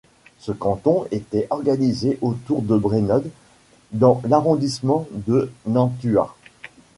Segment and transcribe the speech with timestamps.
[0.39, 3.29] Ce canton était organisé autour de Brénod
[3.91, 6.35] dans l'arrondissement de Nantua.